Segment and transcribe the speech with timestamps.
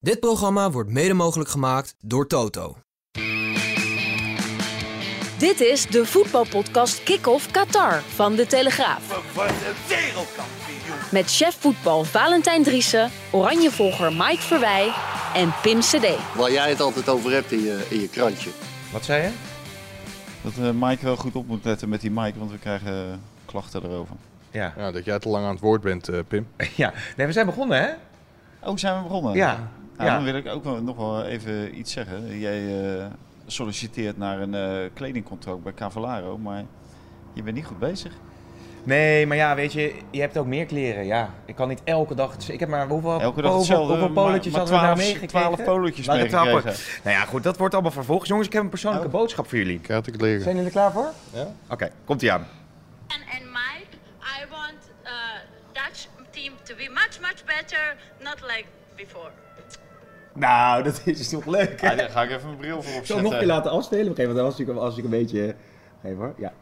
[0.00, 2.76] Dit programma wordt mede mogelijk gemaakt door Toto.
[5.38, 9.32] Dit is de voetbalpodcast Kick-Off Qatar van De Telegraaf.
[11.10, 14.92] Met chef voetbal Valentijn Driessen, Oranjevolger Mike Verwij
[15.34, 16.34] en Pim CD.
[16.36, 18.50] Waar jij het altijd over hebt in je, in je krantje.
[18.92, 19.30] Wat zei je?
[20.42, 23.18] Dat eh, Mike wel goed op moet letten met die Mike, want we krijgen eh,
[23.44, 24.16] klachten erover.
[24.50, 24.74] Ja.
[24.76, 26.48] Ja, dat jij te lang aan het woord bent, eh, Pim.
[26.76, 26.92] ja.
[27.16, 27.88] Nee, we zijn begonnen, hè?
[28.68, 29.34] Oh, zijn we begonnen?
[29.34, 29.70] Ja.
[29.98, 30.16] Nou, Ja.
[30.16, 32.38] Dan wil ik ook wel, nog wel even iets zeggen.
[32.38, 33.06] Jij eh,
[33.46, 36.64] solliciteert naar een eh, kledingcontract bij Cavallaro, maar
[37.32, 38.12] je bent niet goed bezig.
[38.82, 41.06] Nee, maar ja, weet je, je hebt ook meer kleren.
[41.06, 42.36] Ja, ik kan niet elke dag.
[42.36, 45.56] dus Ik heb maar hoeveel, Elke dag hoeveel, hoeveel poletjes hadden we nou 12 meegekregen?
[45.56, 47.00] 12 poletjes Waren het 12 meegekregen.
[47.04, 48.28] Nou ja, goed, dat wordt allemaal vervolgens.
[48.28, 49.12] Jongens, ik heb een persoonlijke Oh.
[49.12, 49.74] boodschap voor jullie.
[49.74, 50.40] Ik leren.
[50.42, 51.10] Zijn jullie er klaar voor?
[51.32, 51.46] Ja?
[51.70, 52.46] Oké, komt ie aan.
[53.08, 55.10] And, and Mike, I want uh,
[55.72, 58.64] Dutch team to be much, much better, not like
[58.96, 59.30] before.
[60.38, 62.98] Nou, dat is toch leuk, Ja, daar ga ik even mijn bril voor Zal ik
[62.98, 63.22] opzetten.
[63.24, 64.10] nog een keer laten afspelen?
[64.10, 65.54] Oké, want dan was ik, als ik een beetje...
[66.04, 66.52] Even hoor, ja.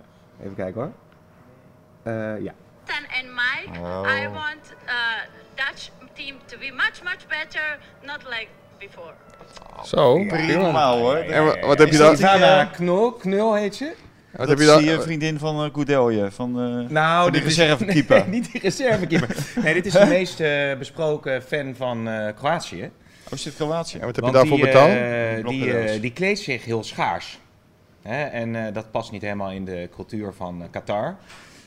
[0.43, 0.93] Even kijken hoor.
[2.03, 2.53] Eh, ja.
[2.89, 4.07] And Mike, Oh.
[4.23, 4.93] I want uh,
[5.55, 8.47] Dutch team to be much, much better, not like
[8.79, 9.13] before.
[9.85, 11.17] Zo, Prima hoor.
[11.17, 12.17] En wa- wat heb je dan?
[12.19, 13.85] eh, Knul, Knul heet ze.
[14.31, 14.85] Wat Dat heb je dan?
[14.99, 18.19] eh, vriendin van uh, Goudelje, van, eh Nou, van die reservekeeper.
[18.29, 19.37] Nee, niet die reservekeeper.
[19.63, 20.43] Nee, dit is de meest
[20.79, 22.91] besproken fan van eh, Kroatië.
[23.33, 23.99] Oh, Kroatië?
[23.99, 24.91] En wat heb je daarvoor die, betaald?
[24.91, 27.39] eh, die, eh, die kleedt zich heel schaars.
[28.03, 28.25] Hè?
[28.25, 31.17] En eh, dat past niet helemaal in de cultuur van Qatar.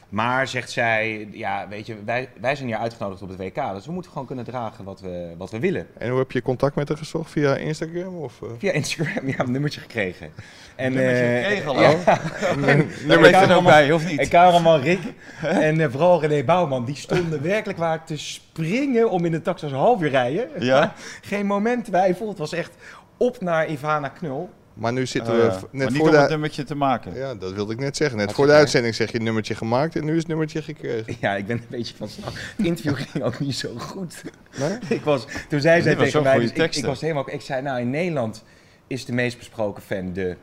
[0.09, 3.73] Maar zegt zij, ja, weet je, wij, wij zijn hier uitgenodigd op het WK.
[3.73, 5.87] Dus we moeten gewoon kunnen dragen wat we, wat we willen.
[5.97, 7.31] En hoe heb je contact met haar gezocht?
[7.31, 8.17] Via Instagram?
[8.17, 8.49] Of, eh?
[8.57, 10.31] Via Instagram, ja, een nummertje gekregen.
[10.75, 11.81] En, Nummertje eh, gekregen al?
[11.81, 12.19] ja.
[13.07, 14.19] Nummer er ook bij, of niet?
[14.19, 14.99] En cameraman Rick
[15.41, 19.63] en eh, vooral René Bouwman, die stonden werkelijk waar te springen om in de taxi
[19.63, 20.49] als een half uur rijden.
[20.59, 20.93] Ja?
[21.21, 22.27] Geen moment twijfel.
[22.27, 22.71] Het was echt
[23.17, 24.49] op naar Ivana Knul.
[24.79, 25.51] Maar nu zitten Oh, we ja.
[25.59, 26.29] v- maar net niet voor om het de...
[26.29, 27.15] nummertje te maken.
[27.15, 28.17] Ja, dat wilde ik net zeggen.
[28.17, 31.15] Net voor de uitzending zeg je nummertje gemaakt en nu is het nummertje gekregen.
[31.21, 32.33] Ja, ik ben een beetje van slag.
[32.57, 34.21] Het interview ging ook niet zo goed.
[34.59, 34.77] Nee?
[34.97, 37.79] Ik was, toen zei zij was tegen mij, dus ik, was helemaal, ik zei nou
[37.79, 38.43] in Nederland
[38.87, 40.35] is de meest besproken fan de,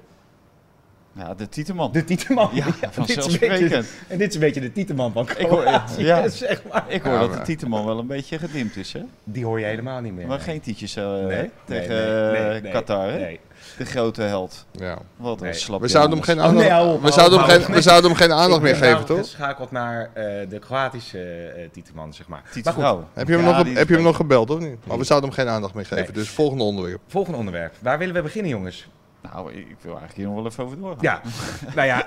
[1.19, 1.93] Ja, de Tieteman.
[1.93, 2.49] de Tieteman.
[2.53, 3.60] Ja, dit is een vanzelfsprekend.
[3.60, 6.28] beetje, en dit is een beetje de Tieteman van Ik hoor- Kroatië, ja.
[6.47, 6.84] zeg maar.
[6.88, 9.00] Ik hoor Ja, dat de Tieteman wel een beetje gedimd is, hè?
[9.25, 10.27] Die hoor je helemaal niet meer.
[10.27, 11.50] Maar geen tietjes eh, Nee?
[11.65, 13.19] tegen Nee, nee, eh, nee, nee, Qatar, hè?
[13.19, 13.41] Nee.
[13.78, 14.66] De grote held.
[14.72, 14.99] Ja.
[15.16, 15.53] Wat een Nee.
[15.54, 18.33] slap We zouden hem geen Oh, aandacht, we zouden hem geen, we zouden hem geen
[18.33, 19.19] aandacht Ik meer geven, daarom toch?
[19.19, 21.19] geschakeld naar eh, de Kroatische
[21.56, 22.38] eh Tieteman, zeg maar.
[22.43, 23.09] Maar goed, Tietevrouw.
[23.12, 24.77] Heb je hem, Ja, nog, heb je hem nog gebeld of niet?
[24.87, 26.15] Maar we zouden hem geen aandacht meer geven.
[26.15, 27.00] Dus volgende onderwerp.
[27.09, 27.75] volgende onderwerp.
[27.81, 28.87] Waar willen we beginnen, jongens?
[29.33, 30.99] Nou, ik wil eigenlijk hier nog wel even over doorgaan.
[31.03, 31.21] Ja,
[31.77, 32.07] nou ja,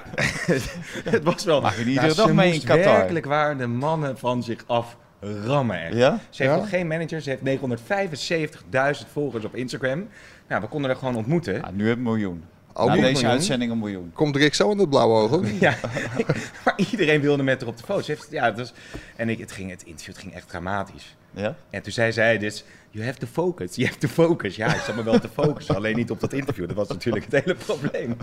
[1.15, 1.61] het was wel...
[1.61, 2.97] Maak je niet Nou, iedere dag mee in Qatar?
[2.97, 5.81] werkelijk waar de mannen van zich aframmen.
[5.81, 5.95] echt.
[5.95, 6.19] Ja?
[6.29, 6.59] Ze heeft Ja?
[6.59, 10.07] nog geen manager, ze heeft 975.000 volgers op Instagram.
[10.47, 11.53] Nou, we konden haar gewoon ontmoeten.
[11.53, 12.43] Ja, nu heb ik een miljoen.
[12.73, 13.31] Ook Na niet deze miljoen.
[13.31, 14.11] uitzending een miljoen.
[14.13, 15.59] Komt Rick zo in het blauwe niet?
[15.59, 15.75] Ja,
[16.65, 18.01] maar iedereen wilde met haar op de foto.
[18.01, 18.73] Ze heeft, ja, het was,
[19.15, 21.15] en ik, het, ging, het interview het ging echt dramatisch.
[21.31, 21.55] Ja?
[21.69, 24.55] En toen zei zij dus, you have to focus, you have to focus.
[24.55, 26.67] Ja, ik zat me wel te focussen, alleen niet op dat interview.
[26.67, 28.17] Dat was natuurlijk het hele probleem.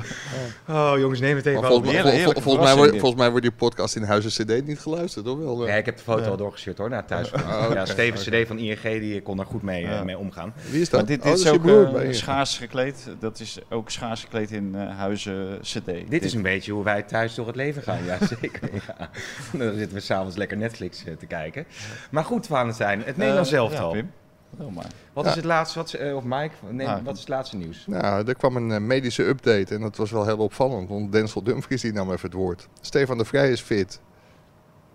[0.68, 3.54] Oh jongens, neem het even Maar volgens, Heerlijk, volgens, mij wordt, volgens mij wordt die
[3.54, 5.66] podcast in Huizen CD niet geluisterd, hoor wel?
[5.66, 6.28] Ja, ik heb de foto Ja.
[6.28, 7.32] al doorgestuurd hoor, naar thuis.
[7.32, 8.42] Oh, ja, Steven.
[8.42, 10.04] CD van ING, die kon er goed mee, eh, Ja.
[10.04, 10.52] mee omgaan.
[10.70, 11.00] Wie is dat?
[11.00, 13.06] Maar dit, Oh, dit dat is ook broer eh, schaars gekleed.
[13.18, 16.10] Dat is ook schaars gekleed in eh, huizen CD.
[16.10, 18.70] Dit is een beetje hoe wij thuis door het leven gaan, ja zeker.
[18.72, 19.10] Ja.
[19.58, 21.64] Dan zitten we s'avonds lekker Netflix eh, te kijken.
[22.10, 23.88] Maar goed, Valentijn, het Nederlands Eh, elftal.
[23.94, 24.10] Ja, Pim.
[24.48, 24.90] Vertel maar.
[25.12, 25.30] Wat Ja.
[25.30, 27.04] is het laatste, wat, eh, of Mike, nee, Ah.
[27.04, 27.84] wat is het laatste nieuws?
[27.86, 31.42] Nou, er kwam een eh, medische update en dat was wel heel opvallend, want Denzel
[31.42, 32.68] Dumfries die nam even het woord.
[32.80, 34.00] Stefan de Vrij is fit.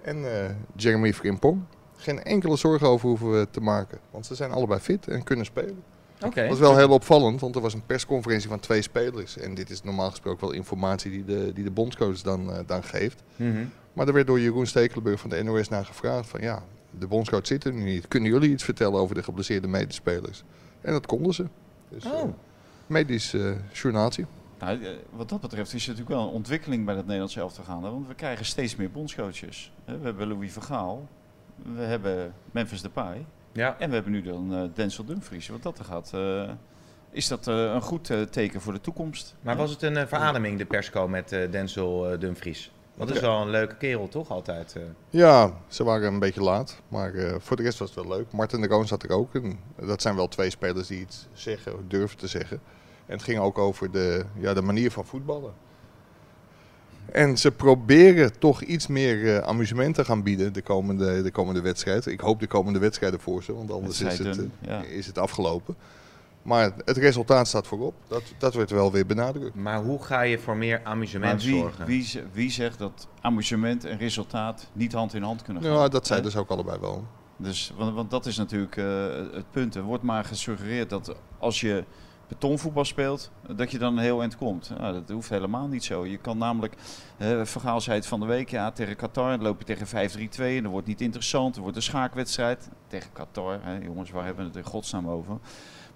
[0.02, 1.62] En eh, Jeremy Frimpong.
[1.96, 5.46] Geen enkele zorgen over hoeven we te maken, want ze zijn allebei fit en kunnen
[5.46, 5.84] spelen.
[6.26, 6.40] Oké.
[6.42, 9.38] Dat was wel heel opvallend, want er was een persconferentie van twee spelers.
[9.38, 13.24] En dit is normaal gesproken wel informatie die de, die de bondscoach dan, dan geeft.
[13.36, 13.66] Mhm.
[13.94, 16.64] Maar er werd door Jeroen Stekelenburg van de NOS naar gevraagd van ja,
[17.00, 18.07] de bondscoach zit er nu niet.
[18.07, 20.44] Kunnen jullie iets vertellen over de geblesseerde medespelers?
[20.81, 21.46] En dat konden ze.
[21.90, 22.34] Dus, eh, Oh,
[22.88, 24.26] medisch eh journatie.
[24.59, 27.64] Nou, eh, wat dat betreft is er natuurlijk wel een ontwikkeling bij het Nederlands elftal
[27.64, 27.90] gaande.
[27.90, 29.72] Want we krijgen steeds meer bondscoaches.
[29.85, 31.08] Hè, We hebben Louis Vergaal.
[31.76, 33.26] We hebben Memphis Depay.
[33.52, 33.76] ja.
[33.79, 35.47] En we hebben nu dan eh, Denzel Dumfries.
[35.47, 36.49] Wat dat er gaat, eh,
[37.11, 39.35] is dat eh, een goed eh, teken voor de toekomst.
[39.41, 42.20] Maar was het een eh, verademing, de persco met eh, Denzel eh,
[42.97, 43.08] Dumfries?
[43.08, 43.28] Dat is Ja.
[43.28, 44.29] wel een leuke kerel, toch?
[44.29, 44.73] Altijd.
[44.76, 44.82] eh.
[45.09, 46.82] Ja, ze waren een beetje laat.
[46.88, 48.32] Maar eh, voor de rest was het wel leuk.
[48.32, 49.35] Martin de Roon zat er ook.
[49.35, 52.61] En dat zijn wel twee spelers die iets zeggen, of durven te zeggen.
[53.05, 55.53] En het ging ook over de, ja, de manier van voetballen.
[57.11, 61.61] En ze proberen toch iets meer eh, amusement te gaan bieden de komende, de komende
[61.61, 62.05] wedstrijd.
[62.05, 64.82] Ik hoop de komende wedstrijden voor ze, want anders is het, ja.
[64.84, 65.76] is het afgelopen.
[66.41, 67.93] Maar het resultaat staat voorop.
[68.08, 69.55] Dat, dat wordt wel weer benadrukt.
[69.55, 71.85] Maar hoe ga je voor meer amusement wie, zorgen?
[71.85, 75.72] wie, ze- wie zegt dat amusement en resultaat niet hand in hand kunnen gaan?
[75.72, 76.08] Ja, dat Hè?
[76.08, 77.05] zei dus ook allebei wel.
[77.38, 78.85] Dus, want, want dat is natuurlijk eh,
[79.34, 79.76] het punt.
[79.76, 81.84] Er wordt maar gesuggereerd dat als je
[82.32, 84.72] betonvoetbal speelt, dat je dan een heel eind komt.
[84.80, 86.06] Nou, dat hoeft helemaal niet zo.
[86.06, 86.74] Je kan namelijk,
[87.18, 90.64] eh Vergaal zei het van de week, ja, tegen Qatar loop je tegen 5-3-2 en
[90.64, 91.56] dat wordt niet interessant.
[91.56, 93.60] Er wordt een schaakwedstrijd tegen Qatar.
[93.62, 95.38] Hè, jongens, waar hebben we het in godsnaam over?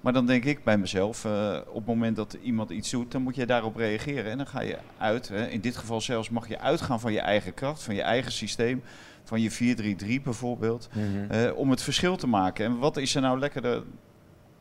[0.02, 3.22] Maar dan denk ik bij mezelf, eh, op het moment dat iemand iets doet, dan
[3.22, 4.32] moet je daarop reageren.
[4.32, 5.28] En dan ga je uit.
[5.28, 5.48] Hè.
[5.48, 8.84] In dit geval zelfs mag je uitgaan van je eigen kracht, van je eigen systeem.
[9.24, 10.90] Van je 4-3-3 bijvoorbeeld.
[10.94, 11.52] Mhm.
[11.52, 12.66] Om het verschil te maken.
[12.66, 13.84] En wat is er nou lekkerder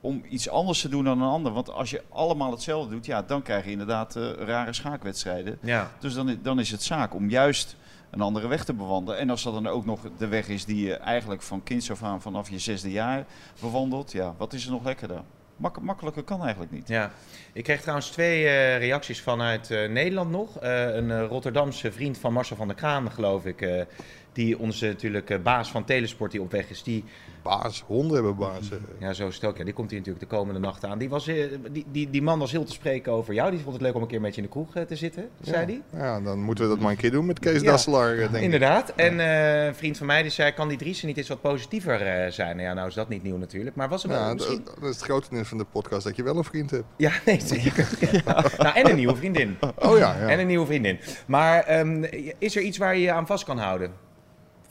[0.05, 1.53] om iets anders te doen dan een ander?
[1.53, 5.59] Want als je allemaal hetzelfde doet, ja, dan krijg je inderdaad eh, rare schaakwedstrijden.
[5.61, 5.91] Ja.
[5.99, 7.77] Dus dan, dan is het zaak om juist
[8.11, 9.21] een andere weg te bewandelen.
[9.21, 12.03] En als dat dan ook nog de weg is die je eigenlijk van kinds af
[12.03, 13.25] aan vanaf je zesde jaar
[13.61, 15.23] bewandelt, ja, wat is er nog lekkerder?
[15.57, 16.89] Mak- makkelijker kan eigenlijk niet.
[16.89, 17.11] Ja,
[17.55, 20.59] ik kreeg trouwens twee eh, reacties vanuit eh, Nederland nog.
[20.59, 23.87] Eh, een Rotterdamse vriend van Marcel van der Kraan, geloof ik.
[24.33, 26.83] die onze natuurlijk baas van Telesport die op weg is.
[26.83, 27.05] Die,
[27.43, 28.69] Baas, honden hebben baas.
[28.99, 29.57] ja, zo is het ook.
[29.57, 30.99] Ja, die komt hier natuurlijk de komende nacht aan.
[30.99, 33.51] Die, was, die, die, die man was heel te spreken over jou.
[33.51, 35.65] Die vond het leuk om een keer met je in de kroeg te zitten, zei
[35.65, 36.01] hij.
[36.01, 37.71] Ja, dan moeten we dat maar een keer doen met Kees Ja.
[37.71, 38.41] Dasselaar, denk ik.
[38.41, 38.93] Inderdaad.
[38.97, 42.57] En een vriend van mij die zei, kan die Driessen niet eens wat positiever zijn?
[42.57, 43.77] Nou ja, nou is dat niet nieuw natuurlijk.
[43.77, 44.65] Maar was wel Ja, misschien...
[44.65, 46.85] dat is het grote nieuws van de podcast, dat je wel een vriend hebt.
[46.97, 47.89] Ja, nee, zeker.
[48.59, 49.57] Nou, en een nieuwe vriendin.
[49.79, 50.29] Oh ja, ja.
[50.29, 50.99] En een nieuwe vriendin.
[51.27, 52.05] Maar ehm,
[52.39, 54.04] is er iets waar je je aan vast kan houden?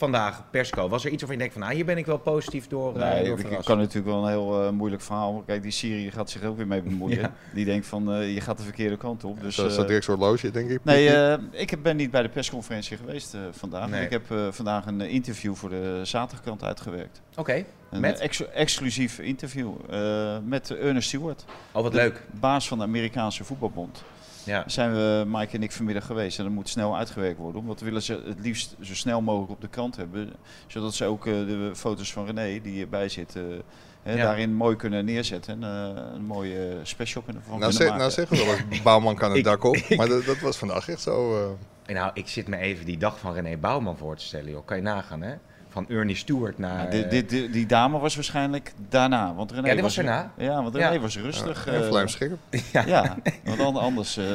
[0.04, 0.90] Vandaag, persco.
[0.90, 3.12] Was er iets waarvan je denkt van, nou, hier ben ik wel positief door, eh
[3.12, 3.66] Nee, door ik verrast?
[3.68, 5.44] kan natuurlijk wel een heel eh, moeilijk verhaal.
[5.46, 7.20] Kijk, die Syrië gaat zich ook weer mee bemoeien.
[7.20, 7.34] Ja.
[7.54, 9.42] Die denkt van, eh, je gaat de verkeerde kant op.
[9.42, 10.80] Dus, Zoals eh, dat Dirk's horloge, denk ik.
[10.84, 13.90] Nee, eh, ik heb- ben niet bij de persconferentie geweest vandaag.
[13.90, 14.04] Nee.
[14.04, 17.22] Ik heb eh, vandaag een interview voor de zaterdagkrant uitgewerkt.
[17.36, 18.18] Oké, Een met?
[18.20, 22.24] eh, ex- exclusief interview eh, met Ernest Stewart, Oh, wat leuk.
[22.40, 24.04] baas van de Amerikaanse voetbalbond.
[24.45, 24.63] Ja.
[24.68, 26.38] Zijn we, Mike en ik, vanmiddag geweest.
[26.38, 27.62] En dat moet snel uitgewerkt worden.
[27.62, 30.34] Omdat we willen ze het liefst zo snel mogelijk op de krant hebben.
[30.68, 33.62] Zodat ze ook eh, de foto's van René, die hierbij zitten,
[34.04, 34.24] hè, Ja.
[34.24, 35.63] daarin mooi kunnen neerzetten.
[35.63, 38.13] En eh, een mooie special kunnen van Nou, kunnen zeg, nou maken.
[38.13, 39.78] zeggen we wel eens, Bouwman kan het Ik- dak op.
[39.98, 41.44] Maar dat, dat was vandaag echt zo.
[41.88, 44.66] eh, Nou, ik zit me even die dag van René Bouwman voor te stellen, joh.
[44.66, 45.34] Kan je nagaan, hè?
[45.74, 46.84] Van Ernie Stewart naar...
[46.84, 49.34] Ja, dit, eh, dit, die, die dame was waarschijnlijk daarna.
[49.34, 50.31] Want René Ja, die was erna.
[50.38, 51.00] Ja, want René Ja.
[51.00, 51.68] was rustig.
[51.68, 52.38] en eh, vlijmscherp.
[52.86, 54.25] ja, want an- anders eh,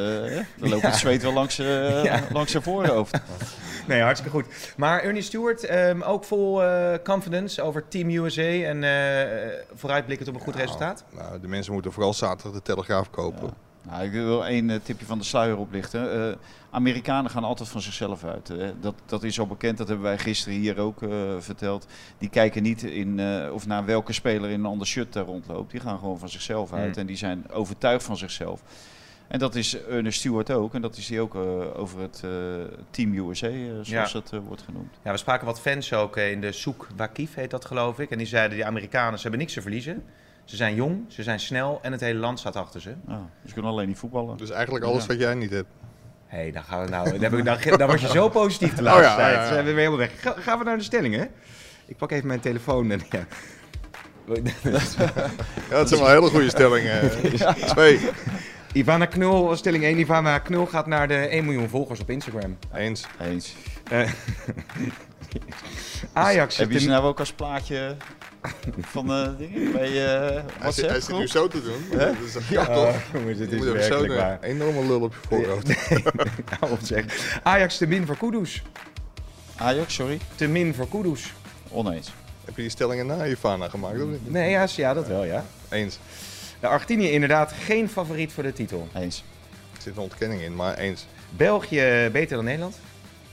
[0.56, 1.56] dan loopt het zweet wel langs,
[2.04, 2.20] Ja.
[2.32, 3.20] langs zijn voorhoofd.
[3.86, 4.46] Nee, hartstikke goed.
[4.76, 10.34] Maar Ernie Stewart, ehm, ook vol eh, confidence over Team USA en eh, vooruitblikkend op
[10.34, 11.04] een goed resultaat?
[11.16, 13.50] Nou, de mensen moeten vooral zaterdag de Telegraaf kopen.
[13.82, 16.30] Nou, ik wil één eh, tipje van de sluier oplichten.
[16.30, 16.36] Eh,
[16.70, 18.48] Amerikanen gaan altijd van zichzelf uit.
[18.48, 18.80] hè.
[18.80, 21.86] Dat, dat is al bekend, dat hebben wij gisteren hier ook eh, verteld.
[22.18, 23.20] Die kijken niet in,
[23.52, 25.70] of naar welke speler in een ander shirt daar rondloopt.
[25.70, 27.00] Die gaan gewoon van zichzelf uit Hmm.
[27.00, 28.62] en die zijn overtuigd van zichzelf.
[29.28, 30.74] En dat is Ernest Stewart ook.
[30.74, 31.34] En dat is hij ook
[31.76, 32.24] over het
[32.90, 33.50] Team USA,
[33.82, 34.08] zoals Ja.
[34.12, 34.94] dat wordt genoemd.
[35.04, 38.10] Ja, we spraken wat fans ook in de Soek Wakif, heet dat geloof ik.
[38.10, 40.04] En die zeiden, die Amerikanen, ze hebben niks te verliezen.
[40.48, 42.94] Ze zijn jong, ze zijn snel en het hele land staat achter ze.
[43.08, 44.36] Ja, ze kunnen alleen niet voetballen.
[44.36, 45.08] Dus eigenlijk alles Ja.
[45.08, 45.68] wat jij niet hebt.
[46.26, 47.04] Hé, hey, dan gaan we nou.
[47.10, 49.34] Dan, heb ik, dan, dan word je zo positief de laatste Oh ja, tijd.
[49.34, 49.46] ja, ja.
[49.46, 50.20] Zijn we weer helemaal weg.
[50.20, 51.28] Ga- gaan we naar de stellingen?
[51.86, 52.90] Ik pak even mijn telefoon.
[52.90, 53.26] En, ja.
[55.70, 57.10] Ja, dat zijn wel hele goede stellingen.
[57.74, 58.00] Twee.
[58.72, 59.98] Ivana Knul, stelling 1.
[59.98, 62.58] Ivana Knul gaat naar de 1 miljoen volgers op Instagram.
[62.74, 63.06] Eens.
[63.20, 63.54] Eens.
[63.90, 64.10] Eh,
[66.12, 67.96] Ajax Heb je ze nou ook als plaatje
[68.92, 70.88] van eh dingen bij eh Hij zit, WhatsApp?
[70.88, 71.98] hij zit nu zo te doen.
[71.98, 72.96] Dat is toch ja, toch?
[73.36, 75.68] Dit is moet zo een enorme lul op je voorhoofd.
[76.72, 77.04] Op zeg.
[77.42, 78.62] Ajax te min voor Kudus.
[79.56, 80.18] Ajax, sorry.
[80.34, 81.32] Te min voor Kudus.
[81.70, 82.12] Oneens.
[82.44, 84.02] Heb je die stellingen na Ivana gemaakt?
[84.02, 84.30] Of niet?
[84.30, 85.44] Nee, ja, ja, dat wel, ja.
[85.68, 85.98] Eens.
[86.60, 88.88] De Argentinië inderdaad geen favoriet voor de titel.
[88.94, 89.24] Eens.
[89.76, 91.06] Er zit een ontkenning in, maar eens.
[91.36, 92.78] België beter dan Nederland.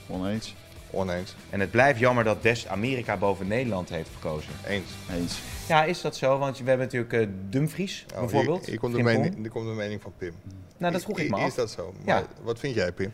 [0.06, 0.54] Oneens.
[0.96, 1.34] Oneens.
[1.50, 4.52] En het blijft jammer dat Dest Amerika boven Nederland heeft verkozen.
[4.66, 4.90] Eens.
[5.10, 5.40] Eens.
[5.68, 6.38] Ja, is dat zo?
[6.38, 8.60] Want we hebben natuurlijk eh, Dumfries Nou, bijvoorbeeld.
[8.60, 10.34] Hier, hier, komt de mening, hier komt de mening van Pim.
[10.76, 11.94] Nou, dat vroeg ik me Is dat zo?
[12.04, 12.26] Maar Ja.
[12.42, 13.12] wat vind jij, Pim?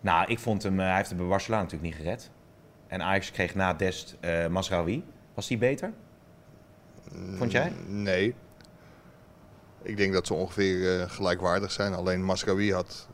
[0.00, 2.30] Nou, ik vond hem, eh, hij heeft het bij Barcelona natuurlijk niet gered.
[2.86, 5.04] En Ajax kreeg na Dest eh Masraoui.
[5.34, 5.92] Was die beter?
[7.36, 7.72] Vond jij?
[7.86, 8.34] Nee.
[9.82, 11.94] Ik denk dat ze ongeveer eh, gelijkwaardig zijn.
[11.94, 13.08] Alleen Mascawi had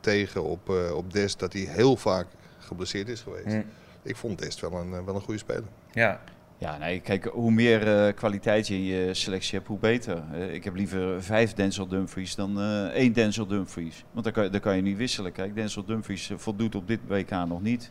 [0.00, 2.26] tegen op, eh, op Dest dat hij heel vaak
[2.62, 3.46] geblesseerd is geweest.
[3.46, 3.62] Hm.
[4.02, 5.68] Ik vond Dest wel een, eh, wel een goede speler.
[5.92, 6.20] Ja.
[6.58, 10.22] Ja, nee, kijk, hoe meer eh, kwaliteit je in je selectie hebt, hoe beter.
[10.32, 14.04] Eh, ik heb liever vijf Denzel Dumfries dan eh, één Denzel Dumfries.
[14.10, 15.32] Want dan kan, dan kan je niet wisselen.
[15.32, 17.90] Kijk, Denzel Dumfries voldoet op dit WK nog niet.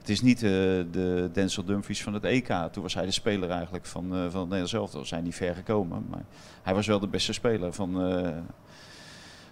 [0.00, 0.50] Het is niet eh,
[0.90, 2.48] de Denzel Dumfries van het EK.
[2.72, 5.00] Toen was hij de speler eigenlijk van, eh, van het Nederlands elftal.
[5.00, 6.24] We zijn niet ver gekomen, maar
[6.62, 8.36] hij was wel de beste speler van, eh,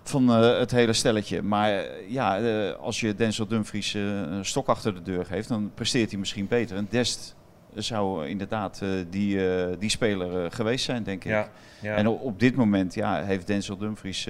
[0.08, 1.42] van eh, het hele stelletje.
[1.42, 5.70] Maar eh, ja, eh, als je Denzel Dumfries een stok achter de deur geeft, dan
[5.74, 6.76] presteert hij misschien beter.
[6.76, 7.36] En Dest
[7.74, 9.40] zou inderdaad die,
[9.78, 11.30] die speler geweest zijn, denk ik.
[11.30, 11.48] Ja,
[11.80, 11.94] ja.
[11.94, 14.28] En op, dit moment ja, heeft Denzel Dumfries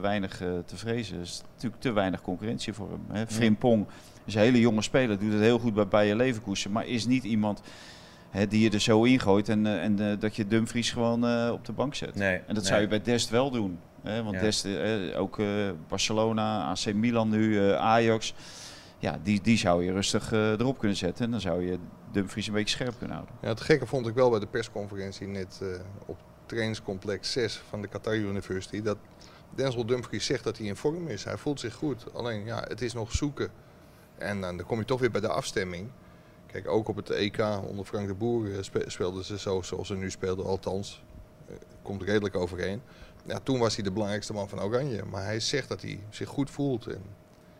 [0.00, 1.16] weinig te vrezen.
[1.16, 3.16] Er is natuurlijk te weinig concurrentie voor hem.
[3.16, 3.26] Hè.
[3.26, 3.86] Frimpong
[4.24, 7.24] is een hele jonge speler, doet het heel goed bij Bayer Leverkusen, maar is niet
[7.24, 7.62] iemand
[8.30, 11.94] hè, die je er zo ingooit en, en dat je Dumfries gewoon op de bank
[11.94, 12.14] zet.
[12.14, 12.64] Nee, En dat nee.
[12.64, 13.78] zou je bij Dest wel doen.
[14.02, 14.22] Hè?
[14.22, 15.10] Want Ja.
[15.10, 18.34] Eh, ook eh, Barcelona, AC Milan nu, eh, Ajax.
[18.98, 21.24] Ja, die, die zou je rustig erop kunnen zetten.
[21.24, 21.78] En dan zou je
[22.12, 23.36] Dumfries een beetje scherp kunnen houden.
[23.42, 25.62] Ja, het gekke vond ik wel bij de persconferentie net
[26.06, 28.82] op trainingscomplex 6 van de Qatar University.
[28.82, 28.96] Dat
[29.54, 31.24] Denzel Dumfries zegt dat hij in vorm is.
[31.24, 32.14] Hij voelt zich goed.
[32.14, 33.50] Alleen ja, het is nog zoeken.
[34.18, 35.88] En dan, dan kom je toch weer bij de afstemming.
[36.46, 37.38] Kijk, ook op het EK
[37.68, 40.44] onder Frank de Boer spe- speelden ze zo zoals ze nu speelden.
[40.44, 41.02] Althans,
[41.82, 42.82] komt redelijk overeen.
[43.28, 45.04] Ja, toen was hij de belangrijkste man van Oranje.
[45.04, 46.86] Maar hij zegt dat hij zich goed voelt.
[46.86, 47.02] En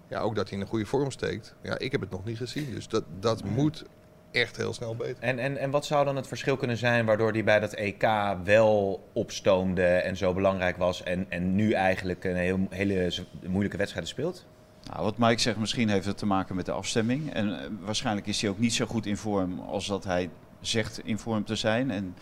[0.08, 1.54] ja, ook dat hij in een goede vorm steekt.
[1.62, 2.74] Ja, ik heb het nog niet gezien.
[2.74, 3.84] Dus dat, dat moet
[4.30, 5.22] echt heel snel beter.
[5.22, 8.08] En, en, en wat zou dan het verschil kunnen zijn waardoor hij bij dat EK
[8.44, 13.12] wel opstoomde en zo belangrijk was en, en nu eigenlijk een heel, hele
[13.46, 14.46] moeilijke wedstrijden speelt?
[14.90, 17.32] Nou, wat Mike zegt, misschien heeft het te maken met de afstemming.
[17.32, 21.00] En eh, waarschijnlijk is hij ook niet zo goed in vorm als dat hij zegt
[21.04, 21.90] in vorm te zijn.
[21.90, 22.14] En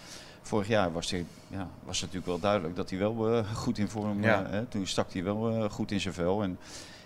[0.46, 3.78] vorig jaar was, hij, ja, was het natuurlijk wel duidelijk dat hij wel eh, goed
[3.78, 4.44] in vorm Ja.
[4.44, 6.42] eh, hè, Toen stak hij wel eh, goed in zijn vel.
[6.42, 6.58] En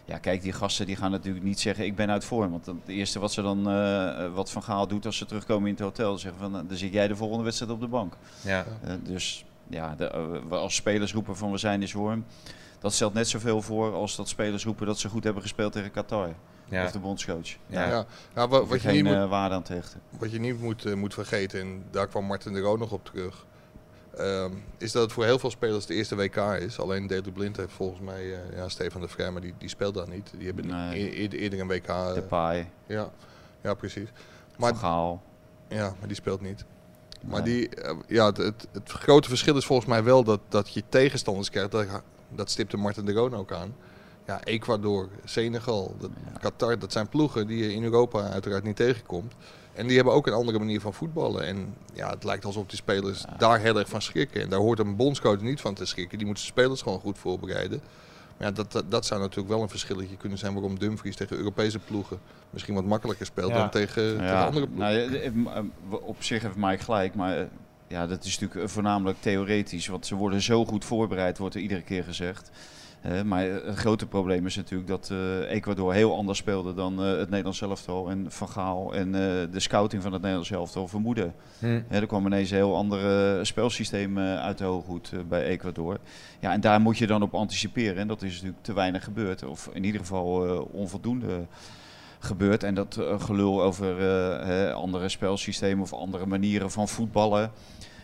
[0.04, 2.50] ja, kijk, die gasten die gaan natuurlijk niet zeggen ik ben uit vorm.
[2.50, 3.62] Want het eerste wat ze dan,
[4.34, 6.92] wat Van Gaal doet als ze terugkomen in het hotel, zeggen van nou, dan zit
[6.92, 8.14] jij de volgende wedstrijd op de bank.
[8.40, 8.66] Ja.
[9.02, 12.24] Dus ja, de, eh, we als spelers roepen van we zijn in vorm.
[12.78, 15.90] Dat stelt net zoveel voor als dat spelers roepen dat ze goed hebben gespeeld tegen
[15.90, 16.28] Qatar.
[16.68, 16.84] Ja.
[16.84, 17.48] Of de bondscoach.
[17.66, 17.88] Ja.
[17.88, 18.06] Ja.
[18.34, 20.00] Ja, wat, Wat je geen niet moet, eh, waarde aan te hechten.
[20.18, 23.04] wat je niet moet, eh, moet vergeten, en daar kwam Martin de Roo nog op
[23.04, 23.46] terug,
[24.16, 26.78] ehm, is dat het voor heel veel spelers de eerste WK is.
[26.80, 29.94] Alleen Daley Blind heeft volgens mij, eh, ja, Stefan de Vrij, maar die, die speelt
[29.94, 30.30] daar niet.
[30.36, 31.00] Die hebben Nee.
[31.00, 31.86] e- eerder, eerder een WK.
[32.14, 33.10] De paai, ja,
[33.62, 34.08] ja, precies.
[34.48, 35.22] Van Maar, Gaal.
[35.68, 36.64] ja, maar die speelt niet.
[37.28, 37.52] Maar Nee.
[37.54, 40.82] die, eh, ja, het, het, het grote verschil is volgens mij wel dat, dat je
[40.88, 41.70] tegenstanders krijgt.
[41.70, 41.86] Dat,
[42.28, 43.74] dat stipte Martin de Roon ook aan.
[44.26, 46.38] Ja, Ecuador, Senegal, dat, Ja.
[46.38, 49.32] Qatar, dat zijn ploegen die je in Europa uiteraard niet tegenkomt.
[49.72, 51.46] En die hebben ook een andere manier van voetballen.
[51.46, 54.42] En ja, het lijkt alsof die spelers daar heel erg van schrikken.
[54.42, 56.18] En daar hoort een bondscoach niet van te schrikken.
[56.18, 57.80] Die moeten spelers gewoon goed voorbereiden.
[58.40, 61.36] Maar ja, dat, dat, dat zou natuurlijk wel een verschilletje kunnen zijn waarom Dumfries tegen
[61.36, 62.18] Europese ploegen
[62.50, 63.56] misschien wat makkelijker speelt Ja.
[63.58, 64.86] dan tegen, tegen Ja, andere ploegen.
[64.94, 65.64] nou, ja, eh, eh,
[66.02, 67.44] op zich heeft Mike gelijk, maar eh,
[67.88, 69.86] ja, dat is natuurlijk eh, voornamelijk theoretisch.
[69.86, 72.50] Want ze worden zo goed voorbereid, wordt er iedere keer gezegd.
[73.00, 77.16] Eh, maar het grote probleem is natuurlijk dat eh, Ecuador heel anders speelde dan eh,
[77.16, 78.10] het Nederlands elftal.
[78.10, 79.20] En Van Gaal en eh,
[79.52, 81.34] de scouting van het Nederlands elftal vermoeden.
[81.58, 81.80] Hm.
[81.88, 85.44] Hè, er kwam ineens een heel ander eh, spelsysteem eh, uit de hooghoed eh, bij
[85.44, 85.98] Ecuador.
[86.40, 87.96] Ja, en daar moet je dan op anticiperen.
[87.96, 89.44] En dat is natuurlijk te weinig gebeurd.
[89.44, 91.46] Of in ieder geval eh, onvoldoende
[92.18, 92.62] gebeurd.
[92.62, 97.50] En dat eh, gelul over eh, andere spelsystemen of andere manieren van voetballen.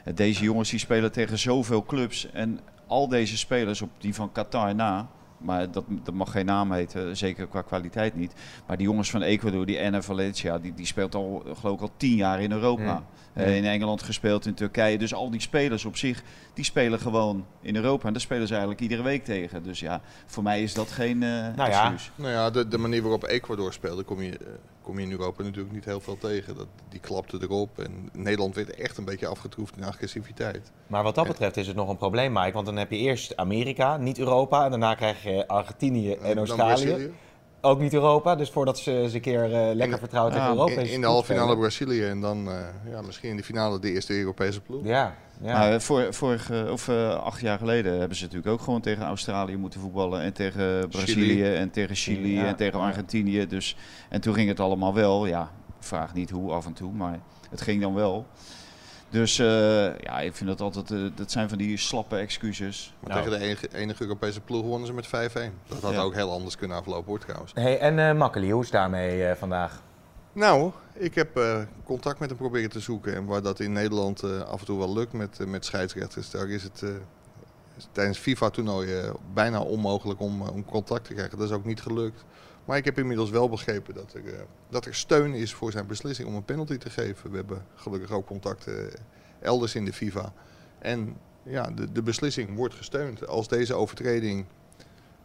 [0.05, 2.31] Eh, deze jongens die spelen tegen zoveel clubs.
[2.33, 5.09] En al deze spelers op die van Qatar na.
[5.38, 8.33] Maar dat, dat mag geen naam heten, zeker qua kwaliteit niet.
[8.66, 11.90] Maar die jongens van Ecuador, die Enna Valencia, die, die speelt al, geloof ik, al
[11.97, 13.02] tien jaar in Europa.
[13.33, 14.99] Eh, in Engeland gespeeld, in Turkije.
[14.99, 16.23] Dus al die spelers op zich,
[16.55, 18.07] die spelen gewoon in Europa.
[18.07, 19.62] En daar spelen ze eigenlijk iedere week tegen.
[19.62, 21.93] Dus ja, voor mij is dat geen eh Nou ja.
[21.93, 22.11] excuus.
[22.14, 24.47] Nou ja, de, de manier waarop Ecuador speelde, kom je, eh,
[24.87, 26.57] kom je in Europa natuurlijk niet heel veel tegen.
[26.57, 30.71] Dat, die klapte erop en Nederland werd echt een beetje afgetroefd in agressiviteit.
[30.87, 32.52] Maar wat dat betreft is het nog een probleem, Mike.
[32.52, 34.64] Want dan heb je eerst Amerika, niet Europa.
[34.64, 37.12] En daarna krijg je Argentinië en Australië.
[37.66, 38.35] Ook niet Europa.
[38.37, 40.90] Dus voordat ze eens een keer eh, lekker de- vertrouwd ja, tegen Europa In, is
[40.92, 42.54] in de halve finale Brazilië en dan eh,
[42.90, 44.85] ja, misschien in de finale de eerste Europese ploeg.
[44.85, 45.52] Ja, ja.
[45.58, 49.04] Maar eh, voor, vorige, of, eh, acht jaar geleden hebben ze natuurlijk ook gewoon tegen
[49.04, 50.20] Australië moeten voetballen.
[50.20, 51.54] En tegen Brazilië Chili.
[51.54, 52.80] en tegen Chili Ja, en tegen.
[52.80, 53.46] Argentinië.
[53.46, 53.76] Dus,
[54.08, 55.26] en toen ging het allemaal wel.
[55.26, 57.18] Ja, vraag niet hoe af en toe, maar
[57.50, 58.26] het ging dan wel.
[59.10, 62.94] Dus eh, ja, ik vind dat altijd, eh, dat zijn van die slappe excuses.
[63.00, 63.25] Maar Nou.
[63.25, 65.52] tegen de enige, enige Europese ploeg wonnen ze met 5-1.
[65.68, 66.00] Dat had Ja.
[66.00, 67.52] ook heel anders kunnen aflopen hoor trouwens.
[67.54, 69.82] Hey, en eh Makkeli, hoe is het daarmee eh, vandaag?
[70.32, 73.14] Nou, ik heb eh, contact met hem proberen te zoeken.
[73.14, 76.48] En waar dat in Nederland eh, af en toe wel lukt met, met scheidsrechters, daar
[76.48, 76.88] is het eh,
[77.92, 81.38] tijdens FIFA-toernooien bijna onmogelijk om, om contact te krijgen.
[81.38, 82.25] Dat is ook niet gelukt.
[82.66, 85.87] Maar ik heb inmiddels wel begrepen dat er, eh, dat er steun is voor zijn
[85.87, 87.30] beslissing om een penalty te geven.
[87.30, 88.90] We hebben gelukkig ook contacten
[89.40, 90.32] elders in de FIFA.
[90.78, 93.26] En ja, de, de beslissing wordt gesteund.
[93.26, 94.44] Als deze overtreding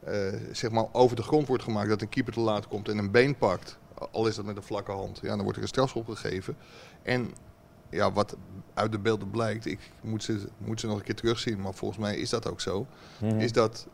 [0.03, 2.97] eh, zeg maar over de grond wordt gemaakt, dat een keeper te laat komt en
[2.97, 3.77] een been pakt,
[4.11, 6.55] al is dat met een vlakke hand, ja, dan wordt er een strafschop gegeven.
[7.03, 7.31] En
[7.89, 8.35] ja, wat
[8.73, 11.99] uit de beelden blijkt, ik moet ze, moet ze nog een keer terugzien, maar volgens
[11.99, 12.85] mij is dat ook zo,
[13.21, 13.39] Mhm.
[13.39, 13.87] is dat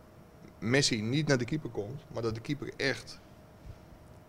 [0.60, 3.20] Messi niet naar de keeper komt, maar dat de keeper echt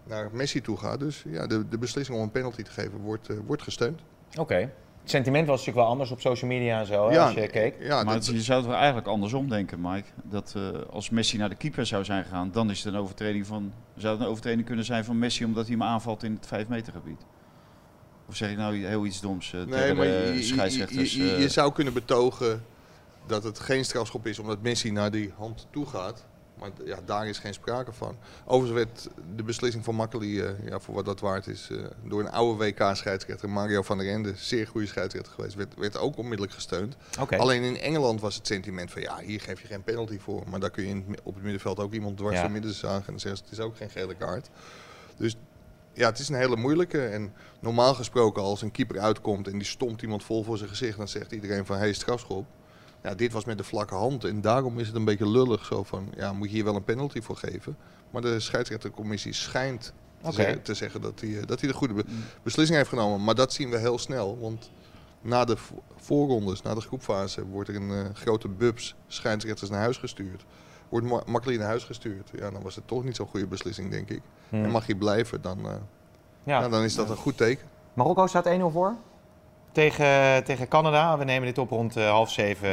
[0.09, 0.99] naar Messi toe gaat.
[0.99, 4.01] Dus ja, de, de beslissing om een penalty te geven wordt, eh, wordt gesteund.
[4.39, 4.55] Oké.
[5.03, 7.75] Het sentiment was natuurlijk wel anders op social media en zo, Ja, als je keek.
[7.81, 10.09] Ja, maar het- je zou het wel eigenlijk andersom denken, Mike.
[10.23, 13.47] Dat eh, als Messi naar de keeper zou zijn gegaan, dan is het een overtreding
[13.47, 16.47] van, zou het een overtreding kunnen zijn van Messi omdat hij hem aanvalt in het
[16.47, 17.21] 5 meter gebied.
[18.29, 21.15] Of zeg ik nou heel iets doms uh, Nee, maar je, je- je- scheidsrechters?
[21.15, 22.65] je- je eh, zou kunnen betogen
[23.27, 26.27] dat het geen strafschop is omdat Messi naar die hand toe gaat.
[26.61, 28.17] Maar ja, daar is geen sprake van.
[28.45, 32.21] Overigens werd de beslissing van Makkeli, eh, ja, voor wat dat waard is, eh, door
[32.21, 36.53] een oude WK-scheidsrechter, Mario van der Ende, zeer goede scheidsrechter geweest, werd, werd ook onmiddellijk
[36.53, 36.97] gesteund.
[37.41, 40.43] Alleen in Engeland was het sentiment van ja, hier geef je geen penalty voor.
[40.51, 42.43] Maar daar kun je in, op het middenveld ook iemand dwars Ja.
[42.43, 44.49] door midden zagen en dan zeggen ze het is ook geen gele kaart.
[45.17, 45.37] Dus
[45.93, 47.07] ja, het is een hele moeilijke.
[47.07, 50.99] En normaal gesproken als een keeper uitkomt en die stompt iemand vol voor zijn gezicht,
[50.99, 52.47] dan zegt iedereen van hey, strafschop.
[53.03, 55.83] Ja, dit was met de vlakke hand en daarom is het een beetje lullig zo
[55.83, 57.77] van, ja, moet je hier wel een penalty voor geven.
[58.11, 61.95] Maar de scheidsrechtercommissie schijnt te, zeggen, te zeggen dat hij, eh, dat hij de goede
[61.95, 62.05] be-
[62.43, 63.25] beslissing heeft genomen.
[63.25, 64.71] Maar dat zien we heel snel, want
[65.21, 69.81] na de vo- voorrondes, na de groepfase, wordt er een eh, grote bubs scheidsrechters naar
[69.81, 70.45] huis gestuurd.
[70.89, 72.31] Wordt ma makkelijk naar huis gestuurd.
[72.35, 74.21] Ja, dan was het toch niet zo'n goede beslissing, denk ik.
[74.49, 74.65] Hmm.
[74.65, 75.73] En mag hij blijven, dan, eh,
[76.45, 76.61] Ja.
[76.61, 77.67] ja, dan is dat een goed teken.
[77.95, 78.95] Marokko staat 1-0 voor.
[79.79, 81.19] Tegen, tegen Canada.
[81.19, 82.69] We nemen dit op rond eh, half zeven,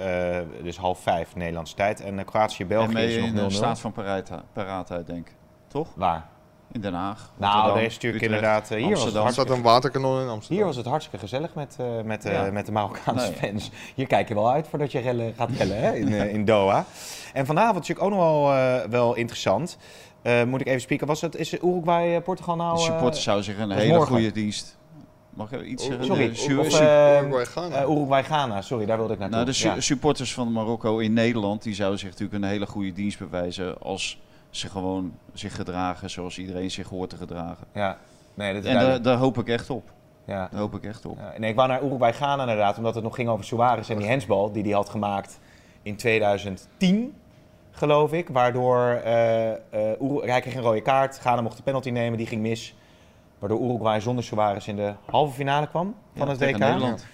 [0.00, 2.00] eh, dus half vijf Nederlandse tijd.
[2.00, 3.44] En uh, Kroatië-België is in nog 0-0.
[3.44, 5.34] een staat van paraatheid, paraatheid, denk ik.
[5.68, 5.88] Toch?
[5.96, 6.26] Waar?
[6.72, 7.32] In Den Haag.
[7.36, 8.70] Nou, deze natuurlijk Utrecht, inderdaad...
[8.70, 9.26] eh, hier, was het Amsterdam.
[9.26, 10.56] Er staat hartstikke, een waterkanon in Amsterdam.
[10.56, 12.50] hier was het hartstikke gezellig met, eh, met, eh, Ja.
[12.50, 13.50] met de Marokkaanse Nee.
[13.50, 13.70] fans.
[13.94, 16.84] Hier kijk je wel uit voordat je rellen, gaat rellen hè, in, eh, in Doha.
[17.32, 19.78] En vanavond is natuurlijk ook nog wel, eh, wel interessant.
[20.22, 21.06] Eh, moet ik even spreken.
[21.06, 22.74] Was het, is Uruguay-Portugal nou...
[22.76, 24.14] De eh, supporters zouden zich een hele morgen.
[24.14, 24.77] goede dienst...
[25.38, 26.04] Mag ik iets zeggen?
[26.04, 27.76] Sorry, su- eh, Uruguay-Ghana.
[27.76, 29.36] eh, Uruguay-Ghana, sorry, daar wilde ik naartoe.
[29.38, 29.80] nou, de su- Ja.
[29.80, 34.20] supporters van Marokko in Nederland die zouden zich natuurlijk een hele goede dienst bewijzen als
[34.50, 37.66] ze gewoon zich gedragen zoals iedereen zich hoort te gedragen.
[37.72, 37.98] ja.
[38.34, 39.90] Nee, dat is En daar, hoop ik echt op.
[40.24, 40.48] Ja.
[40.50, 41.18] Daar hoop ik echt op.
[41.18, 43.96] Ja, nee, ik wou naar Uruguay gaan inderdaad, omdat het nog ging over Suarez en
[43.98, 45.38] die hensbal die hij had gemaakt
[45.82, 47.14] in 2010,
[47.70, 48.28] geloof ik.
[48.28, 49.56] Waardoor eh, eh,
[50.00, 52.74] Uruguay, hij kreeg een rode kaart, Ghana mocht de penalty nemen, die ging mis.
[53.38, 56.58] Waardoor Uruguay zonder Suarez in de halve finale kwam van Ja, het WK.
[56.58, 57.06] Nederland.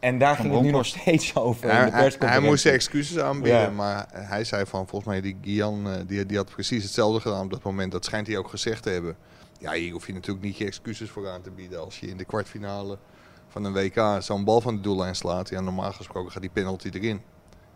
[0.00, 2.74] En daar Van ging het nu nog steeds over Ja, in de hij, moest zijn
[2.74, 3.70] excuses aanbieden, Ja.
[3.70, 7.44] maar hij zei van, volgens mij die Gian, eh, die, die had precies hetzelfde gedaan
[7.44, 7.92] op dat moment.
[7.92, 9.16] Dat schijnt hij ook gezegd te hebben.
[9.58, 11.80] Ja, hier hoef je natuurlijk niet je excuses voor aan te bieden.
[11.80, 12.98] Als je in de kwartfinale
[13.48, 16.90] van een WK zo'n bal van de doellijn slaat, ja, normaal gesproken gaat die penalty
[16.92, 17.22] erin.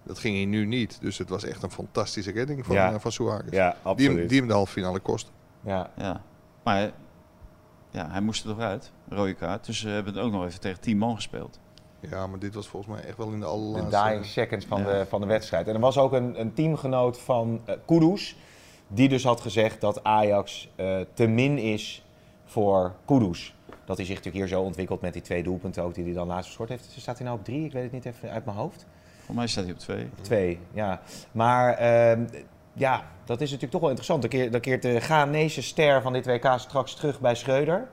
[0.05, 2.93] Dat ging hij nu niet, dus het was echt een fantastische redding van, Ja.
[2.93, 3.51] eh, van Suarez.
[3.51, 5.31] Ja, die, hem, die hem de halve finale kostte.
[5.65, 5.91] Ja.
[5.97, 6.23] Ja.
[6.65, 6.91] Maar
[7.97, 9.67] ja, hij moest er toch uit, rode kaart.
[9.67, 11.59] Dus ze hebben het ook nog even tegen 10 man gespeeld.
[12.01, 14.09] Ja, maar dit was volgens mij echt wel in de De allerlaatste...
[14.09, 14.85] dying seconds van, Ja.
[14.99, 15.69] de, van de wedstrijd.
[15.69, 18.37] En er was ook een, een teamgenoot van eh Kudus,
[18.89, 22.05] die dus had gezegd dat Ajax eh, te min is
[22.45, 23.55] voor Kudus.
[23.85, 26.27] Dat hij zich natuurlijk hier zo ontwikkelt met die twee doelpunten ook die hij dan
[26.27, 26.95] laatst gescoord heeft.
[26.99, 27.65] Staat hij nou op drie?
[27.65, 28.87] Ik weet het niet even uit mijn hoofd.
[29.25, 30.09] Voor mij staat hij op 2.
[30.21, 31.01] Twee, ja.
[31.33, 32.25] Maar ehm,
[32.77, 34.53] ja, dat is natuurlijk toch wel interessant.
[34.53, 37.89] Dan keert, de Ghanese ster van dit WK straks terug bij Schreuder.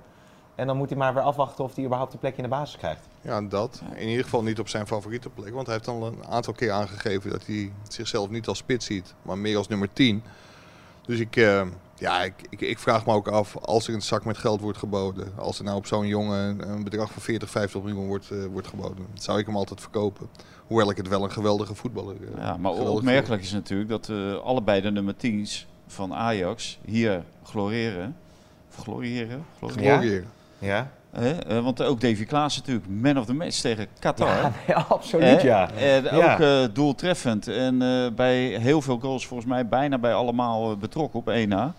[0.55, 2.77] En dan moet hij maar weer afwachten of hij überhaupt een plekje in de basis
[2.77, 3.07] krijgt.
[3.21, 3.81] Ja, dat.
[3.95, 5.53] In ieder geval niet op zijn favoriete plek.
[5.53, 9.13] Want hij heeft al een aantal keer aangegeven dat hij zichzelf niet als spits ziet,
[9.21, 10.23] maar meer als nummer 10.
[11.05, 11.67] Dus ik, eh,
[12.03, 14.77] ja, ik, ik, ik vraag me ook af, als er een zak met geld wordt
[14.77, 18.31] geboden, als er nou op zo'n jongen een, een bedrag van 40, 50 miljoen wordt,
[18.31, 20.27] eh, wordt geboden, zou ik hem altijd verkopen.
[20.67, 24.35] Hoewel ik het wel een geweldige voetballer uh, Ja, maar opmerkelijk is natuurlijk dat uh,
[24.35, 28.15] allebei de nummer 10's van Ajax hier gloreren.
[28.69, 29.45] Of gloriëren?
[29.59, 30.27] Gloriëren.
[30.59, 30.91] Ja.
[31.11, 34.27] Eh, uh, want ook Davy Klaas natuurlijk man of the match tegen Qatar.
[34.27, 35.71] Ja, nee, absoluut ja.
[35.71, 37.47] En ook uh, doeltreffend.
[37.47, 41.49] En uh, bij heel veel goals volgens mij bijna bij allemaal uh, betrokken op 1
[41.49, 41.73] na.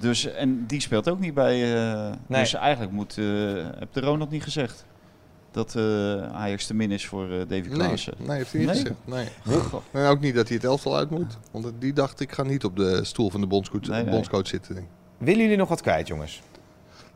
[0.00, 1.60] Dus, en die speelt ook niet bij.
[2.26, 2.40] Nee.
[2.40, 3.14] Dus eigenlijk moet,
[3.78, 4.84] heb de Ronald niet gezegd.
[5.50, 5.76] Dat
[6.32, 8.14] Ajax te min is voor Davy Klaassen.
[8.18, 8.80] Nee, nee, heeft hij niet nee?
[8.80, 9.70] gezegd.
[9.92, 10.02] Nee.
[10.02, 11.38] En ook niet dat hij het elftal uit moet.
[11.50, 14.74] Want die dacht, ik ga niet op de stoel van de bondscoach, nee, bondscoach zitten.
[14.74, 14.86] Denk.
[15.18, 16.42] Willen jullie nog wat kwijt, jongens?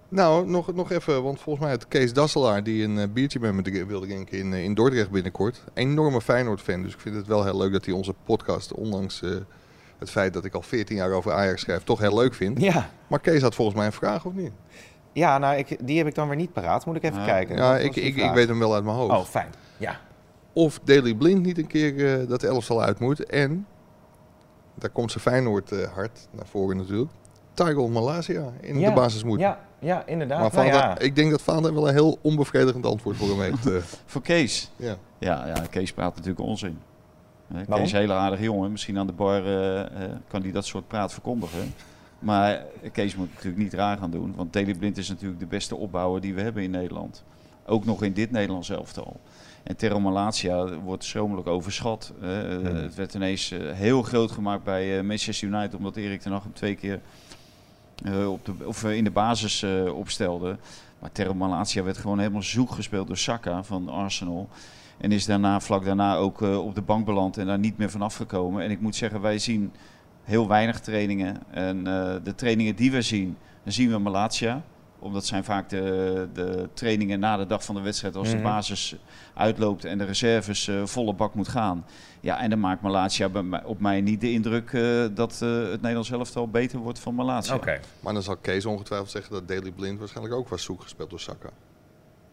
[0.08, 3.54] Nou, nog, nog even, want volgens mij het Kees Dasselaar die een uh, biertje met
[3.54, 5.64] me wilde drinken in, uh, in Dordrecht binnenkort.
[5.74, 9.36] Enorme Feyenoord-fan, dus ik vind het wel heel leuk dat hij onze podcast, ondanks uh,
[10.00, 12.60] het feit dat ik al 14 jaar over Ajax schrijf toch heel leuk vind.
[12.60, 12.90] Ja.
[13.06, 14.52] Maar Kees had volgens mij een vraag of niet?
[15.12, 16.86] Ja, nou, ik, die heb ik dan weer niet paraat.
[16.86, 17.24] Moet ik even Ja.
[17.26, 17.56] kijken.
[17.56, 19.12] Ja, ik, ik, ik weet hem wel uit mijn hoofd.
[19.14, 19.50] Oh, fijn.
[19.76, 19.96] Ja.
[20.52, 23.24] Of Daley Blind niet een keer eh, dat elftal uit moet.
[23.24, 23.66] En,
[24.74, 27.10] daar komt zijn Feyenoord eh, hard naar voren natuurlijk.
[27.54, 29.38] Tyron Malasia in Ja, de basis moet.
[29.40, 30.40] Ja, ja inderdaad.
[30.40, 30.98] Maar Nou Vader- ja.
[30.98, 33.66] ik denk dat Vader wel een heel onbevredigend antwoord voor hem heeft.
[33.74, 33.82] eh.
[34.06, 34.70] Voor Kees.
[34.76, 34.96] ja.
[35.18, 36.78] Ja, ja, Kees praat natuurlijk onzin.
[37.56, 37.86] Kees Waarom?
[37.86, 38.70] is een hele aardige jongen.
[38.70, 41.74] Misschien aan de bar eh, eh, kan hij dat soort praat verkondigen.
[42.18, 44.32] Maar Kees moet natuurlijk niet raar gaan doen.
[44.36, 47.24] Want Daley Blind is natuurlijk de beste opbouwer die we hebben in Nederland.
[47.66, 49.20] Ook nog in dit Nederlands elftal.
[49.62, 52.12] En Terro Malatia wordt schromelijk overschat.
[52.20, 52.64] Eh, Hmm.
[52.64, 55.74] Het werd ineens heel groot gemaakt bij eh, Manchester United.
[55.74, 57.00] Omdat Erik ten Hag hem twee keer
[58.28, 60.56] op de, of, in de basis opstelde.
[60.98, 64.48] Maar Terro Malatia werd gewoon helemaal zoek gespeeld door Saka van Arsenal.
[65.00, 67.90] En is daarna, vlak daarna ook eh, op de bank beland en daar niet meer
[67.90, 68.62] van afgekomen.
[68.64, 69.72] En ik moet zeggen, wij zien
[70.22, 71.42] heel weinig trainingen.
[71.50, 74.62] En eh, de trainingen die we zien, dan zien we Malatia.
[74.98, 78.36] Omdat zijn vaak de, de trainingen na de dag van de wedstrijd als Mhm.
[78.36, 78.96] de basis
[79.34, 81.84] uitloopt en de reserves eh, volle bak moet gaan.
[82.20, 83.28] Ja, en dan maakt Malatia
[83.64, 87.54] op mij niet de indruk eh, dat eh, het Nederlands elftal beter wordt van Malatia.
[87.54, 87.80] Oké.
[88.00, 91.20] Maar dan zal Kees ongetwijfeld zeggen dat Daley Blind waarschijnlijk ook was zoek gespeeld door
[91.20, 91.50] Saka.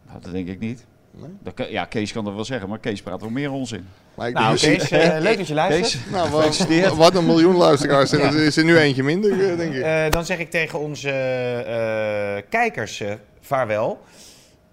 [0.08, 0.86] Nou, dat denk ik niet.
[1.22, 1.30] Nee?
[1.56, 3.88] Dat ja, Kees kan dat wel zeggen, maar Kees praat wel meer onzin.
[4.14, 5.92] Maar ik Nou, denk- Kees, eh, leuk dat je luistert.
[5.92, 8.12] Kees, nou, wat, een miljoen luisteraars.
[8.12, 8.18] Ja.
[8.20, 9.82] er is er nu eentje minder, eh, denk ik.
[9.84, 13.04] Eh, dan zeg ik tegen onze eh, kijkers
[13.42, 14.00] vaarwel.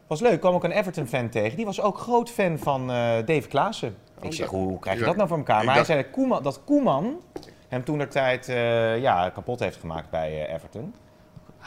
[0.07, 1.57] Was leuk, kwam ook een Everton-fan tegen.
[1.57, 3.95] Die was ook groot fan van eh Dave Klaassen.
[4.23, 5.09] ik zeg, hoe, hoe krijg je Ja.
[5.09, 5.65] dat nou voor elkaar?
[5.65, 7.21] Maar dacht- hij zei dat Koeman, dat Koeman
[7.69, 10.95] hem toen der tijd eh, ja, kapot heeft gemaakt bij eh, Everton.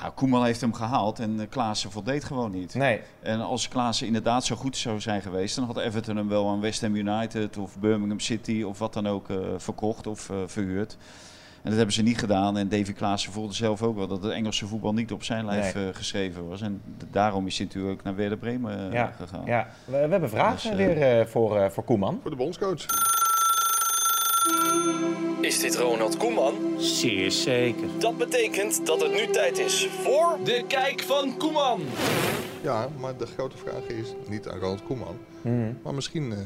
[0.02, 2.74] Ja, Koeman heeft hem gehaald en eh, Klaassen voldeed gewoon niet.
[2.74, 6.50] Nee, En als Klaassen inderdaad zo goed zou zijn geweest, dan had Everton hem wel
[6.50, 10.36] aan West Ham United of Birmingham City of wat dan ook eh, verkocht of eh,
[10.46, 10.98] verhuurd.
[11.58, 12.58] En dat hebben ze niet gedaan.
[12.58, 15.74] En Davy Klaassen voelde zelf ook wel dat het Engelse voetbal niet op zijn lijf
[15.76, 15.94] Nee.
[15.94, 16.62] geschreven was.
[16.62, 16.82] En
[17.12, 19.46] daarom is hij natuurlijk ook naar Werder Bremen ja, gegaan.
[19.46, 19.68] ja.
[19.86, 22.20] We, we hebben vragen Dus, weer eh, voor, eh, voor Koeman.
[22.22, 22.86] Voor de bondscoach.
[25.48, 26.54] Is dit Ronald Koeman?
[26.78, 27.88] Zeer zeker.
[28.00, 31.82] Dat betekent dat het nu tijd is voor de kijk van Koeman.
[32.62, 35.18] Ja, maar de grote vraag is niet aan Ronald Koeman.
[35.42, 35.74] Mhm.
[35.84, 36.38] Maar misschien eh,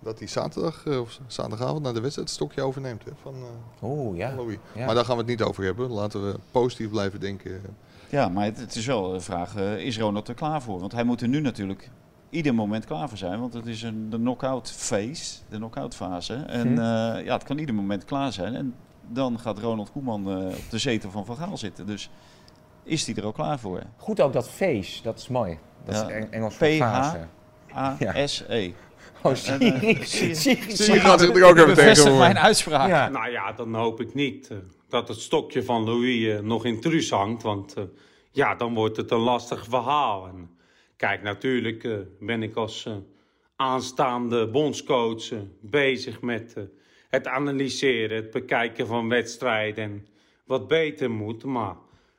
[0.00, 3.88] dat hij zaterdag eh, of zaterdagavond naar de wedstrijd het stokje overneemt hè, van eh,
[3.88, 4.28] Oeh, ja.
[4.28, 4.58] van Louis.
[4.74, 4.86] Ja.
[4.86, 5.90] Maar daar gaan we het niet over hebben.
[5.90, 7.60] Laten we positief blijven denken.
[8.10, 10.80] Ja, maar het, het is wel een vraag, eh, is Ronald er klaar voor?
[10.80, 11.90] Want hij moet er nu natuurlijk
[12.30, 13.40] ieder moment klaar voor zijn.
[13.40, 16.34] Want het is een, de knock-out phase, de knock-out fase.
[16.34, 16.78] En Hm.
[17.18, 18.54] eh, ja, het kan ieder moment klaar zijn.
[18.54, 18.74] En
[19.08, 21.86] dan gaat Ronald Koeman eh, op de zetel van Van Gaal zitten.
[21.86, 22.10] Dus
[22.82, 23.82] is hij er al klaar voor?
[23.96, 25.58] Goed ook dat face, dat is mooi.
[25.84, 26.08] Dat Ja.
[26.08, 26.76] is Eng- Engels voor PH.
[26.78, 27.18] fase.
[27.76, 28.72] A-S-E.
[29.22, 29.98] Oh, Siri.
[30.04, 30.34] Siri.
[30.34, 32.88] Siri- Siri gaat zich er ook even tegen mijn uitspraak.
[32.88, 33.08] Ja.
[33.08, 34.56] Nou ja, dan hoop ik niet eh,
[34.88, 37.42] dat het stokje van Louis nog in truus hangt.
[37.42, 37.82] Want eh,
[38.30, 40.26] ja, dan wordt het een lastig verhaal.
[40.26, 40.50] En
[41.00, 42.94] kijk, natuurlijk eh, ben ik als eh,
[43.56, 46.62] aanstaande bondscoach eh, bezig met eh,
[47.08, 50.06] het analyseren, het bekijken van wedstrijden en
[50.44, 51.44] wat beter moet.
[51.44, 51.74] Maar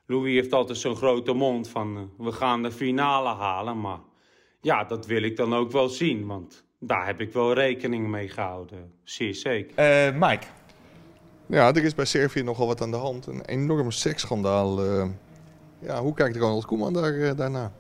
[0.06, 3.82] Louis heeft altijd zo'n grote mond van we gaan de finale halen.
[3.82, 4.00] Maar
[4.62, 8.30] ja, dat wil ik dan ook wel zien, want daar heb ik wel rekening mee
[8.30, 8.92] gehouden.
[9.04, 9.78] Zeer zeker.
[9.78, 10.46] Eh, Mike.
[11.46, 13.28] Ja, er is bij Servië nogal wat aan de hand.
[13.28, 14.84] Een enorm seksschandaal.
[14.86, 15.08] eh.
[15.80, 17.72] ja, hoe kijkt Ronald Koeman daar, daarna?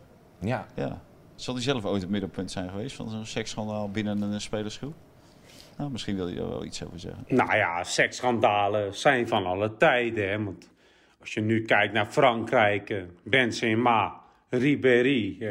[0.41, 0.67] Ja.
[0.75, 1.01] Ja.
[1.35, 4.93] Zal hij zelf ooit het middelpunt zijn geweest van zo'n seksschandaal binnen een spelersgroep?
[5.77, 7.23] Nou, misschien wil hij er wel iets over zeggen.
[7.27, 10.29] Nou ja, seksschandalen zijn van alle tijden.
[10.29, 10.43] Hè?
[10.43, 10.69] Want
[11.19, 15.37] als je nu kijkt naar Frankrijk, eh, Benzema, Ribéry.
[15.39, 15.49] eh,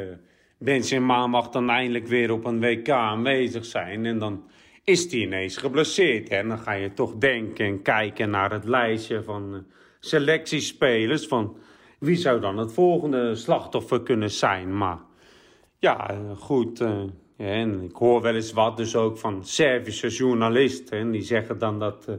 [0.58, 4.06] Benzema mag dan eindelijk weer op een WK aanwezig zijn.
[4.06, 4.44] En dan
[4.84, 6.28] is hij ineens geblesseerd.
[6.28, 6.36] Hè?
[6.36, 9.60] En dan ga je toch denken en kijken naar het lijstje van eh,
[10.00, 11.26] selectiespelers.
[11.26, 11.56] Van
[12.00, 14.76] wie zou dan het volgende slachtoffer kunnen zijn?
[14.76, 14.98] Maar
[15.78, 16.80] ja, goed.
[16.80, 17.02] eh,
[17.36, 20.98] en ik hoor wel eens wat dus ook van Servische journalisten.
[20.98, 22.14] En die zeggen dan dat eh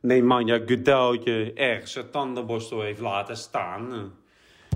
[0.00, 3.92] Nemanja Gudelje ergens zijn tandenborstel heeft laten staan.
[3.92, 3.98] Eh,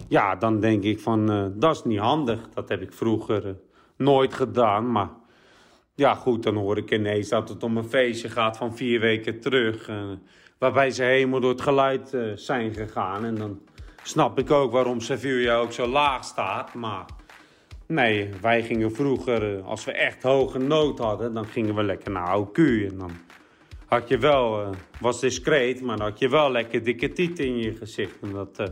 [0.08, 2.48] ja, dan denk ik van, dat is niet handig.
[2.54, 3.56] Dat heb ik vroeger
[3.96, 4.92] nooit gedaan.
[4.92, 5.10] Maar
[5.94, 9.40] ja, goed, dan hoor ik ineens dat het om een feestje gaat van vier weken
[9.40, 9.90] terug.
[10.58, 13.24] waarbij ze helemaal door het geluid zijn gegaan.
[13.24, 13.60] En dan
[14.02, 16.74] snap ik ook waarom Sevilla ook zo laag staat.
[16.74, 17.04] Maar
[17.86, 22.10] nee, wij gingen vroeger, eh, als we echt hoge nood hadden, dan gingen we lekker
[22.10, 22.58] naar OQ.
[22.58, 23.10] En dan
[23.86, 27.58] had je wel, eh, was discreet, maar dan had je wel lekker dikke tieten in
[27.58, 28.14] je gezicht.
[28.22, 28.66] En dat eh,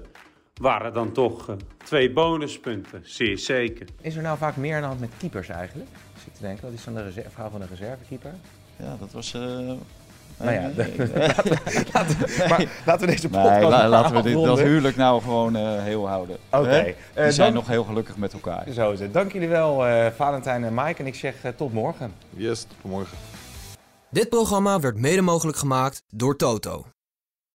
[0.60, 3.86] waren dan toch twee bonuspunten, zeer zeker.
[4.00, 5.90] Is er nou vaak meer aan de hand met keepers eigenlijk?
[6.24, 8.34] Zit te denken, wat is dan de reserve, verhaal van de reservekeeper?
[8.78, 9.72] Ja, dat was eh,
[10.38, 11.08] Nou ja, Nee, nee.
[11.28, 12.68] laten, we- laten we-
[13.00, 16.08] we deze Nee, podcast la- maar laten we dit, dat huwelijk nou gewoon eh, heel
[16.08, 16.36] houden.
[16.50, 16.68] Oké.
[16.68, 18.64] Eh, Die zijn dan- nog heel gelukkig met elkaar.
[18.74, 19.12] Zo is het.
[19.12, 21.00] Dank jullie wel, eh, Valentijn en Mike.
[21.00, 22.12] En ik zeg tot morgen.
[22.30, 23.16] Yes, tot morgen.
[24.10, 26.86] Dit programma werd mede mogelijk gemaakt door Toto.